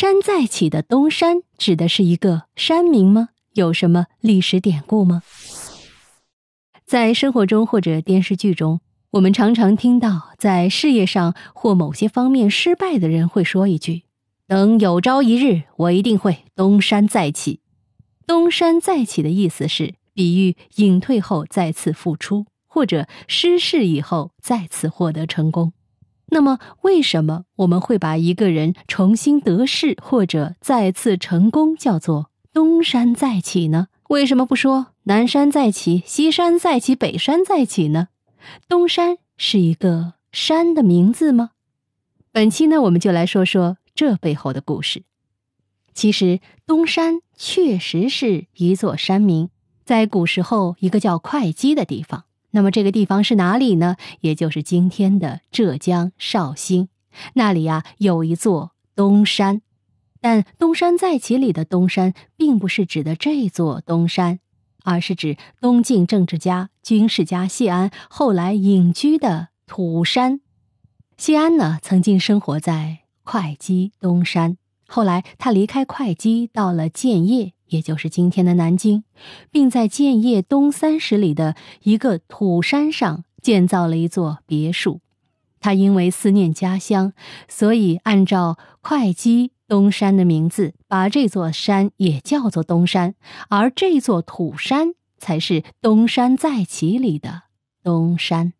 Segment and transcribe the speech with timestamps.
[0.00, 3.30] 山再起的东山指的是一个山名吗？
[3.54, 5.24] 有什么历史典故吗？
[6.86, 8.80] 在生活中或者电视剧中，
[9.10, 14.04] 我们常常听到，在事业上或某些方面失败的人会说一句
[14.46, 17.58] ：“等有朝一日，我一定会东山再起。”
[18.24, 25.72] 东山再起的意思是比喻隐退后再次复出，或者失势以后再次获得成功。
[26.30, 33.88] 那么，为什么我们会把一个人重新得势或者再次成功叫做东山再起呢？
[34.08, 38.08] 为什么不说南山再起、西山再起、北山再起呢？
[38.68, 41.50] 东山是一个山的名字吗？
[42.30, 45.02] 本期呢，我们就来说说这背后的故事。
[45.92, 49.50] 其实，东山确实是一座山名，
[49.84, 52.24] 在古时候一个叫会稽的地方。
[52.50, 53.96] 那么这个地方是哪里呢？
[54.20, 56.88] 也就是今天的浙江绍兴，
[57.34, 59.60] 那里呀有一座东山，
[60.20, 64.40] 但东山再起里的东山，并不是指的这座东山，
[64.82, 70.40] 而是指东晋政治家、军事家谢安后来隐居的土山。
[71.18, 77.52] 谢安呢，曾经生活在会稽东山，后来他离开会稽，到了建业。
[77.68, 79.04] 也就是今天的南京，
[79.50, 85.00] 并在建业东三十里的一个土山上建造了一座别墅。
[85.60, 87.12] 他因为思念家乡，
[87.48, 93.14] 所以按照会稽东山的名字，把这座山也叫做东山。
[93.48, 97.42] 而这座土山才是东山再起里的
[97.82, 98.52] 东山。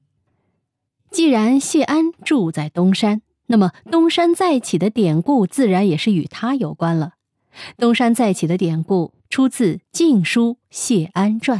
[1.10, 7.12] 既然谢安住在东山，那么东山再起的典故自然也是与他有关了。
[7.76, 11.58] 东山再起的典故出自《晋书·谢安传》。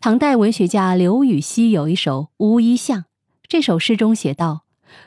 [0.00, 3.00] 唐代文学家刘禹锡有一首《乌衣巷》，
[3.48, 4.64] 这首诗中写道：“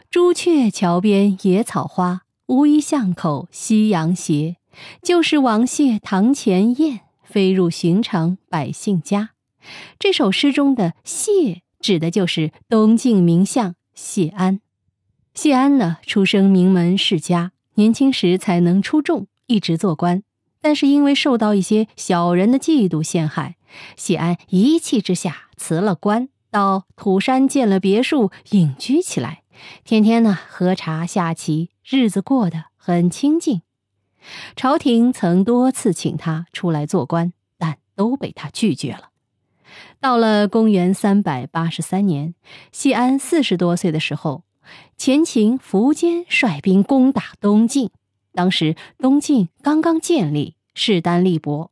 [0.09, 4.55] 朱雀桥边野草花，乌衣巷口夕阳斜。
[5.01, 9.31] 旧时王谢堂前燕，飞入寻常百姓家。”
[9.99, 14.61] 这首诗中的“谢”指的就是东晋名相谢安。
[15.33, 19.27] 谢安呢，出生名门世家，年轻时才能出众。
[19.47, 20.23] 一直做官，
[20.61, 23.55] 但是因为受到一些小人的嫉妒陷害，
[23.95, 29.43] 谢安一气之下辞了官，到土山建了别墅隐居起来，
[29.83, 33.61] 天天呢喝茶下棋，日子过得很清静。
[34.57, 39.09] 朝廷曾多次请他出来做官，但都被他拒绝了。
[40.01, 42.35] 到了公元三百八十三年，
[42.71, 44.43] 谢安四十多岁的时候，
[44.97, 47.89] 前秦苻坚率兵攻打东晋。
[48.37, 51.71] 当时东晋刚刚建立，势单力薄。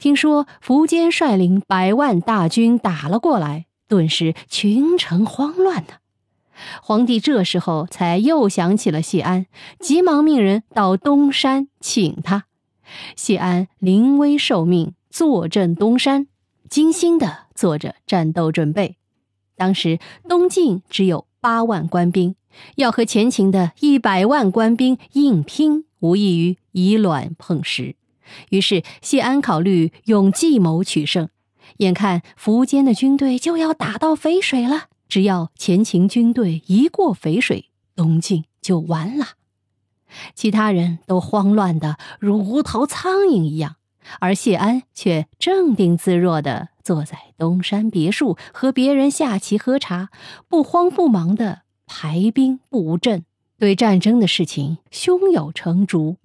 [0.00, 5.94] 听说苻坚率领百万大军打了过来，顿时群臣慌乱呢。
[6.82, 9.46] 皇帝这时候才又想起了谢安，
[9.78, 12.46] 急忙命人到东山请他。
[13.14, 16.26] 谢安临危受命，坐镇东山，
[16.68, 18.96] 精心的做着战斗准备。
[19.56, 22.34] 当时东晋只有八万官兵，
[22.74, 25.84] 要和前秦的一百万官兵硬拼。
[26.02, 27.96] 无异于以卵碰石，
[28.50, 31.28] 于是谢安考虑用计谋取胜。
[31.78, 39.28] 眼看苻坚的军队就要打到淝水了，只要前秦军队一过淝水，东晋就完了。
[40.34, 43.76] 其他人都慌乱的如无头苍蝇一样，
[44.20, 50.10] 而谢安却镇定自若的坐在东山别墅，和别人下棋喝茶，
[50.48, 53.24] 不慌不忙的排兵布阵。
[53.62, 56.16] 对战争的事情胸有成竹，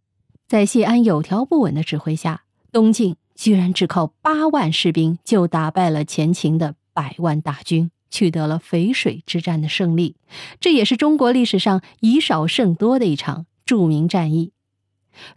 [0.47, 10.15] 在谢安有条不紊的指挥下，东晋居然只靠八万士兵就打败了前秦的百万大军，取得了淝水之战的胜利。
[10.59, 14.51] 这也是中国历史上以少胜多的一场著名战役。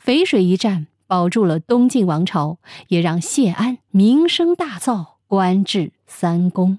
[0.02, 2.56] 淝水一战保住了东晋王朝，
[2.88, 6.78] 也让谢安名声大噪，官至三公。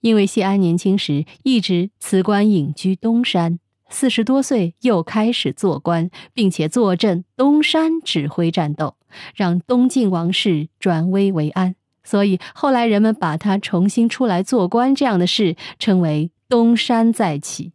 [0.00, 3.58] 因为谢安年轻时一直辞官隐居东山。
[3.88, 8.96] 四十多岁又开始做官，并且坐镇东山指挥战斗，
[9.34, 11.76] 让东晋王室转危为安。
[12.02, 17.72] 所以后来人们把他重新出来做官这样的事称为“东山再起”。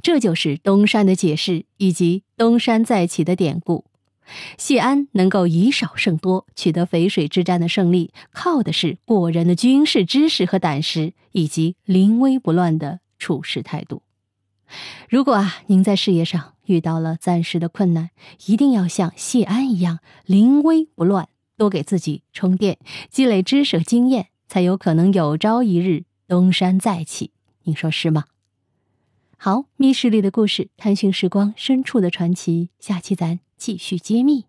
[0.00, 3.84] 这就是东山的解释以及东山再起的典故。
[4.56, 14.02] 谢安能够以少胜多，取得淝水之战的胜利，靠的是过人的军事知识和胆识，以及临危不乱的处事态度。
[15.08, 18.10] 如果啊，您在事业上遇到了暂时的困难，
[18.46, 22.78] 一定要像谢安一样临危不乱，多给自己充电，
[23.10, 27.32] 积累知识和经验，才有可能有朝一日东山再起。
[27.64, 28.24] 你说是吗？
[29.36, 34.46] 好，密室里的故事，探寻时光深处的传奇，下期咱继续揭秘。